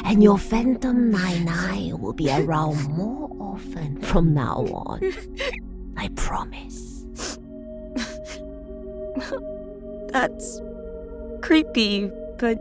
[0.04, 5.00] And your Phantom Nai Nai will be around more often from now on.
[5.96, 7.06] I promise.
[10.12, 10.60] That's
[11.40, 12.58] creepy, but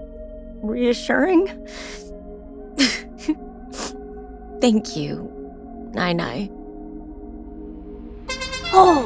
[0.61, 1.47] reassuring.
[4.61, 5.29] Thank you,
[5.93, 6.49] Nai Nai.
[8.71, 9.05] Oh!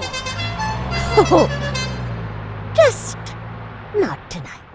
[1.31, 1.49] oh!
[2.75, 3.17] Just
[3.95, 4.66] not tonight.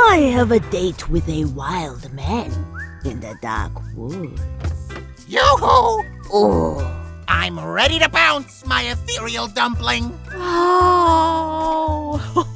[0.00, 2.52] I have a date with a wild man
[3.04, 4.40] in the dark woods.
[5.26, 6.04] Yoo-hoo!
[6.32, 6.94] Oh!
[7.26, 10.16] I'm ready to bounce, my ethereal dumpling.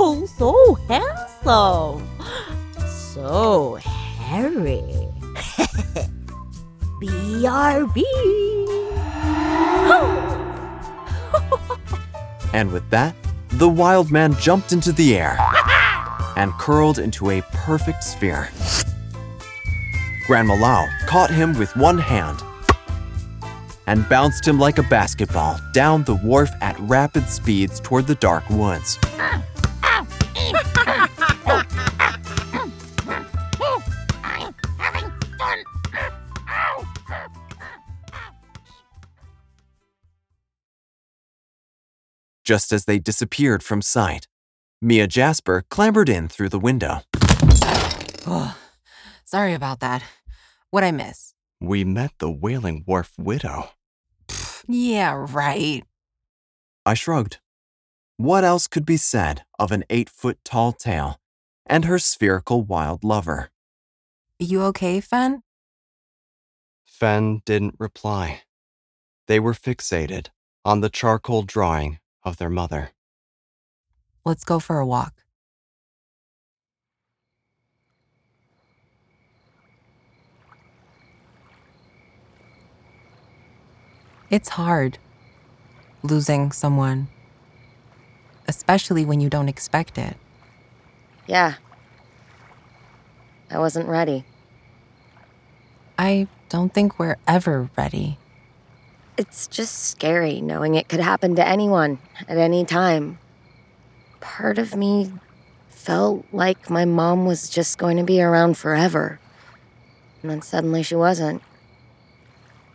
[0.05, 2.09] Oh, so handsome.
[2.89, 4.83] So hairy.
[7.03, 8.03] BRB.
[12.55, 13.15] And with that,
[13.53, 15.39] the wild man jumped into the air
[16.37, 18.49] and curled into a perfect sphere.
[20.27, 22.43] Grandma Lao caught him with one hand
[23.87, 28.49] and bounced him like a basketball down the wharf at rapid speeds toward the dark
[28.49, 28.99] woods.
[42.45, 44.27] Just as they disappeared from sight,
[44.85, 47.03] Mia Jasper clambered in through the window.
[48.27, 48.59] Oh,
[49.25, 50.03] sorry about that.
[50.71, 51.35] What'd I miss?
[51.61, 53.71] We met the Wailing Wharf widow.
[54.67, 55.85] Yeah, right.
[56.85, 57.39] I shrugged.
[58.17, 61.21] What else could be said of an eight foot tall tale
[61.65, 63.51] and her spherical wild lover?
[64.41, 65.45] You okay, Fen?
[66.85, 68.43] Fen didn't reply.
[69.29, 70.31] They were fixated
[70.65, 72.91] on the charcoal drawing of their mother.
[74.25, 75.15] Let's go for a walk.
[84.31, 84.99] It's hard
[86.03, 87.09] losing someone,
[88.49, 90.17] especially when you don't expect it.
[91.27, 91.55] Yeah.
[93.51, 94.25] I wasn't ready.
[95.99, 98.19] I don't think we're ever ready.
[99.19, 101.99] It's just scary knowing it could happen to anyone
[102.29, 103.19] at any time.
[104.23, 105.13] Part of me
[105.69, 109.21] felt like my mom was just going to be around forever.
[110.23, 111.43] And then suddenly she wasn't.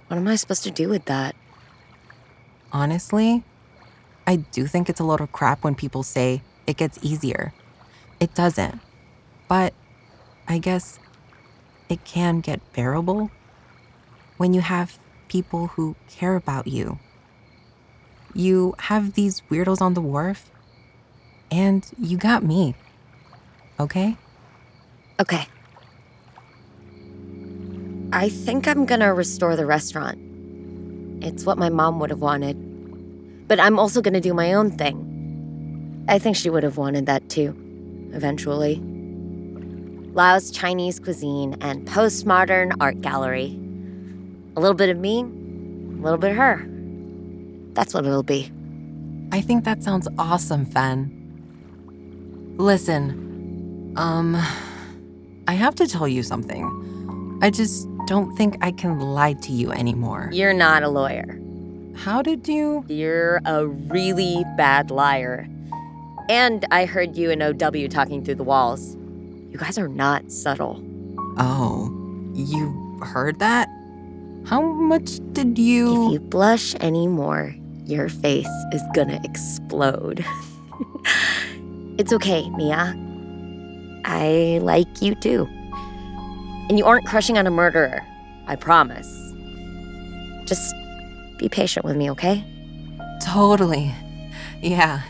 [0.07, 1.35] What am I supposed to do with that?
[2.71, 3.43] Honestly,
[4.27, 7.53] I do think it's a load of crap when people say it gets easier.
[8.19, 8.81] It doesn't.
[9.47, 9.73] But
[10.47, 10.99] I guess
[11.87, 13.31] it can get bearable
[14.35, 16.99] when you have people who care about you.
[18.33, 20.51] You have these weirdos on the wharf,
[21.51, 22.75] and you got me.
[23.79, 24.17] Okay?
[25.19, 25.47] Okay.
[28.13, 30.17] I think I'm gonna restore the restaurant.
[31.23, 33.47] It's what my mom would have wanted.
[33.47, 36.05] But I'm also gonna do my own thing.
[36.07, 37.55] I think she would have wanted that too,
[38.13, 38.81] eventually.
[40.13, 43.59] Lao's Chinese cuisine and postmodern art gallery.
[44.55, 46.65] A little bit of me, a little bit of her.
[47.73, 48.51] That's what it'll be.
[49.31, 51.16] I think that sounds awesome, Fen.
[52.57, 54.35] Listen, um,
[55.47, 57.39] I have to tell you something.
[57.41, 60.29] I just don't think I can lie to you anymore.
[60.33, 61.39] You're not a lawyer.
[61.95, 62.83] How did you?
[62.87, 65.47] You're a really bad liar.
[66.29, 68.95] And I heard you and OW talking through the walls.
[69.51, 70.83] You guys are not subtle.
[71.37, 71.91] Oh,
[72.33, 73.69] you heard that?
[74.45, 76.07] How much did you.
[76.07, 77.55] If you blush anymore,
[77.85, 80.25] your face is gonna explode.
[81.97, 82.95] it's okay, Mia.
[84.05, 85.47] I like you too.
[86.69, 88.05] And you aren't crushing on a murderer,
[88.47, 89.07] I promise.
[90.45, 90.73] Just
[91.37, 92.43] be patient with me, okay?
[93.23, 93.93] Totally.
[94.61, 95.01] Yeah.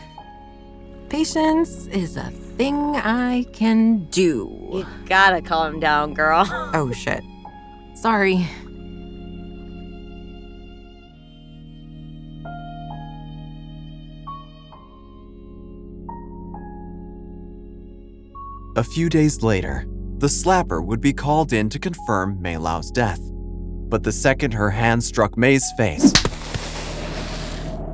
[1.08, 4.68] Patience is a thing I can do.
[4.72, 6.44] You gotta calm down, girl.
[6.74, 7.22] Oh, shit.
[7.94, 8.46] Sorry.
[18.78, 19.86] A few days later,
[20.18, 23.18] the slapper would be called in to confirm Mei Lao's death.
[23.88, 26.12] But the second her hand struck Mei's face,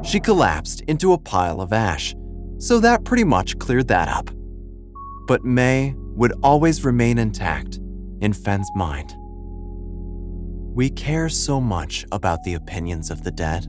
[0.04, 2.14] she collapsed into a pile of ash,
[2.58, 4.28] so that pretty much cleared that up.
[5.26, 7.80] But Mei would always remain intact
[8.20, 9.10] in Fen's mind.
[10.74, 13.66] We care so much about the opinions of the dead.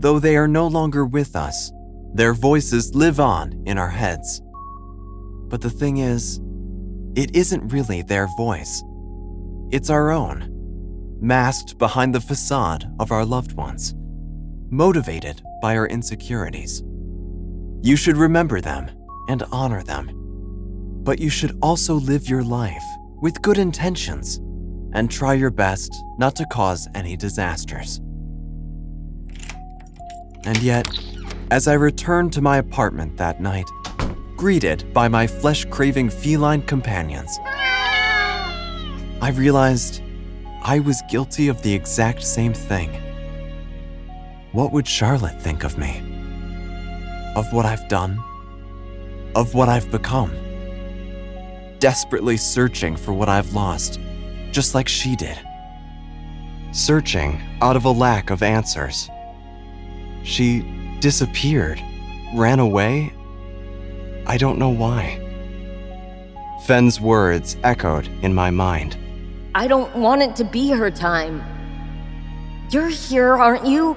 [0.00, 1.70] Though they are no longer with us,
[2.12, 4.40] their voices live on in our heads.
[5.54, 6.40] But the thing is,
[7.14, 8.82] it isn't really their voice.
[9.70, 10.48] It's our own,
[11.20, 13.94] masked behind the facade of our loved ones,
[14.68, 16.82] motivated by our insecurities.
[17.82, 18.90] You should remember them
[19.28, 20.10] and honor them.
[21.04, 22.82] But you should also live your life
[23.22, 24.38] with good intentions
[24.92, 27.98] and try your best not to cause any disasters.
[30.44, 30.88] And yet,
[31.52, 33.70] as I returned to my apartment that night,
[34.44, 37.38] greeted by my flesh craving feline companions,
[39.22, 40.02] I realized
[40.62, 42.92] I was guilty of the exact same thing.
[44.52, 46.02] What would Charlotte think of me?
[47.34, 48.22] Of what I've done?
[49.34, 50.30] Of what I've become?
[51.78, 53.98] Desperately searching for what I've lost,
[54.50, 55.38] just like she did.
[56.70, 59.08] Searching out of a lack of answers.
[60.22, 61.82] She disappeared
[62.34, 63.10] ran away?
[64.34, 65.20] I don't know why.
[66.66, 68.98] Fen's words echoed in my mind.
[69.54, 71.40] I don't want it to be her time.
[72.68, 73.96] You're here, aren't you?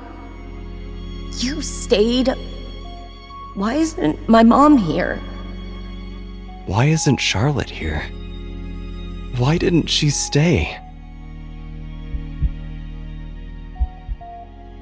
[1.39, 2.35] You stayed.
[3.55, 5.15] Why isn't my mom here?
[6.67, 8.03] Why isn't Charlotte here?
[9.38, 10.79] Why didn't she stay?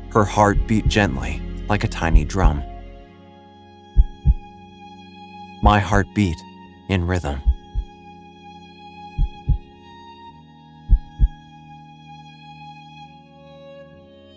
[0.09, 2.61] Her heart beat gently, like a tiny drum.
[5.65, 6.37] My heart beat
[6.89, 7.41] in rhythm.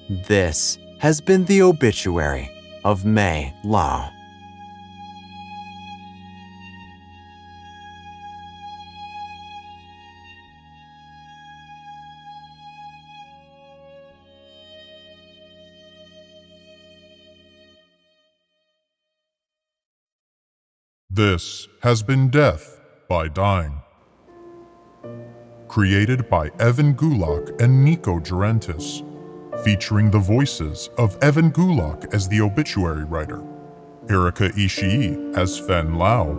[0.09, 2.49] This has been the obituary
[2.83, 4.11] of Mei Lao.
[21.19, 23.81] This has been Death by Dying.
[25.67, 29.03] Created by Evan Gulak and Nico Durantis,
[29.65, 33.43] featuring the voices of Evan Gulak as the obituary writer,
[34.09, 36.37] Erika Ishii as Fen Lao,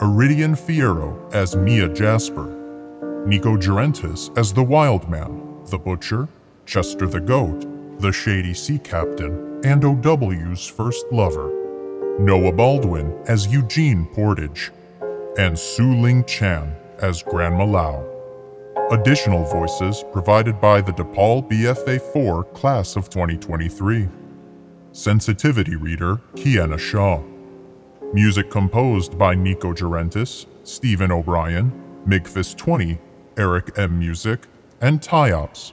[0.00, 6.26] Iridian Fierro as Mia Jasper, Nico Durantis as the Wild Man, the Butcher,
[6.66, 11.57] Chester the Goat, the Shady Sea Captain, and OW's first lover.
[12.18, 14.72] Noah Baldwin as Eugene Portage,
[15.38, 18.04] and Su Ling Chan as Grandma Lao.
[18.90, 24.08] Additional voices provided by the DePaul BFA 4 class of 2023.
[24.90, 27.22] Sensitivity reader Kiana Shaw.
[28.12, 31.70] Music composed by Nico Durantis, Stephen O'Brien,
[32.04, 32.98] Migfist20,
[33.36, 33.96] Eric M.
[33.96, 34.40] Music,
[34.80, 35.72] and Tyops.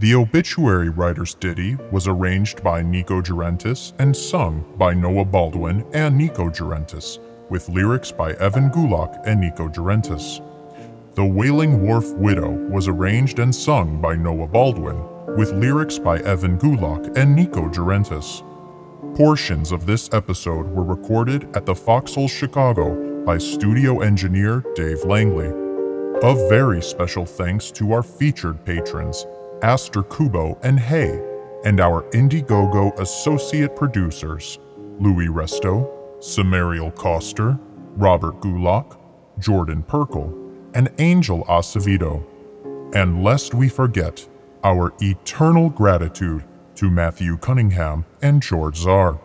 [0.00, 6.16] The obituary writer's ditty was arranged by Nico Durantis and sung by Noah Baldwin and
[6.16, 7.18] Nico Durantis,
[7.50, 10.40] with lyrics by Evan Gulak and Nico Durantis.
[11.16, 15.04] The Wailing Wharf Widow was arranged and sung by Noah Baldwin,
[15.36, 18.42] with lyrics by Evan Gulak and Nico Durantis.
[19.18, 25.52] Portions of this episode were recorded at the Foxhole Chicago by studio engineer Dave Langley.
[26.22, 29.26] A very special thanks to our featured patrons,
[29.62, 31.20] Aster Kubo and Hay,
[31.64, 34.58] and our Indiegogo associate producers,
[34.98, 37.58] Louis Resto, Samariel Coster,
[37.96, 38.98] Robert Gulak,
[39.38, 40.34] Jordan Perkel,
[40.74, 42.24] and Angel Acevedo.
[42.94, 44.26] And lest we forget,
[44.64, 46.44] our eternal gratitude
[46.76, 49.20] to Matthew Cunningham and George Czar.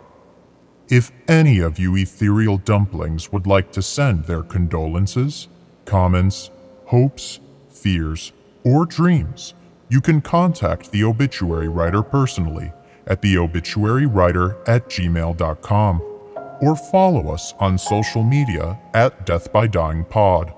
[0.89, 5.47] If any of you ethereal dumplings would like to send their condolences,
[5.85, 6.51] comments,
[6.85, 8.33] hopes, fears,
[8.63, 9.53] or dreams,
[9.89, 12.71] you can contact the obituary writer personally
[13.07, 16.01] at theobituarywriter at gmail.com
[16.61, 20.53] or follow us on social media at Death by Dying Pod.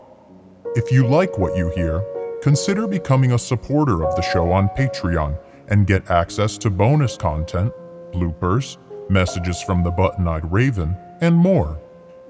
[0.75, 2.03] If you like what you hear,
[2.41, 5.37] consider becoming a supporter of the show on Patreon
[5.69, 7.73] and get access to bonus content,
[8.11, 8.77] bloopers,
[9.09, 11.79] messages from the button-eyed raven, and more.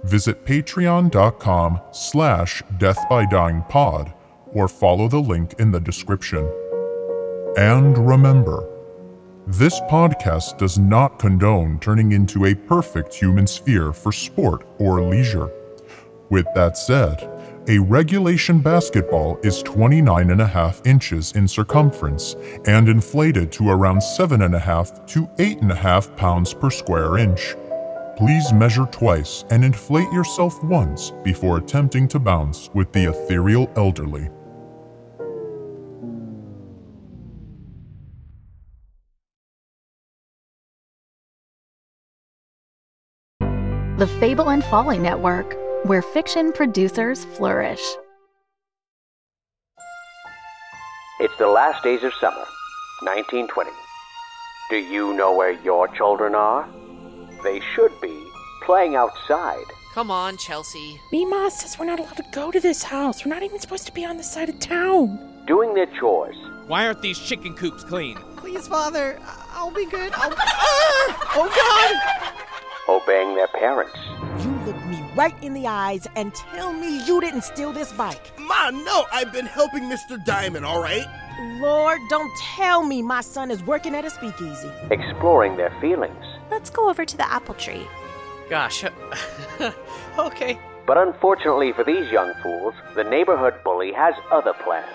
[0.04, 4.14] Visit patreon.com slash deathbydyingpod
[4.54, 6.50] or follow the link in the description.
[7.58, 8.70] And remember,
[9.48, 15.50] this podcast does not condone turning into a perfect human sphere for sport or leisure.
[16.30, 17.28] With that said,
[17.68, 22.36] a regulation basketball is 29 and a half inches in circumference
[22.66, 27.56] and inflated to around 7.5 to 8.5 pounds per square inch.
[28.18, 34.30] Please measure twice and inflate yourself once before attempting to bounce with the ethereal elderly.
[43.98, 47.82] The Fable and Folly Network, where fiction producers flourish.
[51.20, 52.46] It's the last days of summer,
[53.02, 53.72] 1920.
[54.70, 56.70] Do you know where your children are?
[57.44, 58.24] They should be
[58.62, 59.66] playing outside.
[59.96, 61.02] Come on, Chelsea.
[61.12, 63.26] Mima says we're not allowed to go to this house.
[63.26, 65.18] We're not even supposed to be on this side of town.
[65.48, 66.38] Doing their chores.
[66.68, 68.18] Why aren't these chicken coops clean?
[68.36, 69.20] Please, Father,
[69.54, 70.14] I'll be good.
[70.14, 70.36] I'll...
[70.38, 71.34] Ah!
[71.36, 72.44] Oh, God!
[72.90, 73.98] Obeying their parents.
[74.40, 78.32] You look me right in the eyes and tell me you didn't steal this bike.
[78.40, 80.24] Ma, no, I've been helping Mr.
[80.24, 81.06] Diamond, all right?
[81.60, 84.72] Lord, don't tell me my son is working at a speakeasy.
[84.90, 86.24] Exploring their feelings.
[86.50, 87.88] Let's go over to the apple tree.
[88.50, 88.86] Gosh.
[90.18, 90.58] okay.
[90.86, 94.88] But unfortunately for these young fools, the neighborhood bully has other plans.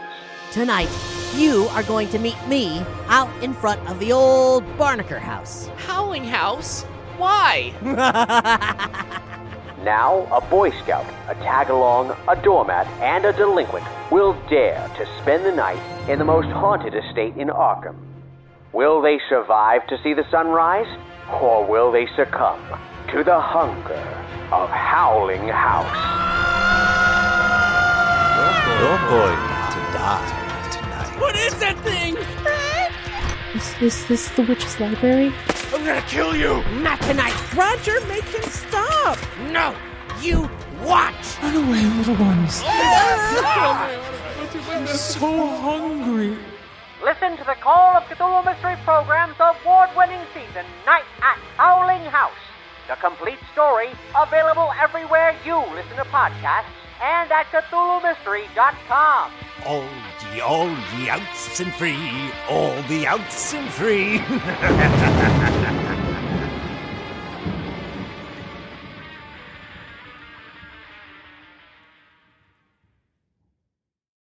[0.51, 0.89] Tonight,
[1.35, 5.69] you are going to meet me out in front of the old Barnaker house.
[5.77, 6.85] Howling house?
[7.23, 7.73] Why?
[9.83, 15.07] Now, a Boy Scout, a tag along, a doormat, and a delinquent will dare to
[15.21, 17.97] spend the night in the most haunted estate in Arkham.
[18.73, 20.87] Will they survive to see the sunrise?
[21.33, 22.63] Or will they succumb
[23.11, 24.07] to the hunger
[24.53, 25.99] of Howling House?
[28.79, 29.43] You're going
[29.75, 31.21] to die tonight.
[31.21, 32.15] What is that thing?
[33.63, 35.33] Is, is this the witch's library?
[35.73, 36.65] I'm gonna kill you!
[36.83, 37.33] Not tonight.
[37.55, 39.17] Roger, make him stop.
[39.53, 39.77] No!
[40.21, 40.51] You
[40.83, 41.39] watch!
[41.41, 42.61] Run away, little ones.
[43.45, 43.89] Ah!
[44.71, 46.37] I'm so hungry.
[47.05, 52.43] Listen to the Call of Cthulhu Mystery Program's award winning season, Night at Howling House.
[52.89, 59.33] The complete story available everywhere you listen to podcasts and at CthulhuMystery.com.
[59.67, 59.89] All
[60.33, 64.23] ye, all ye outs and free, all the outs and free.